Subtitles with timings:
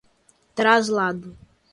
[0.55, 1.37] traslado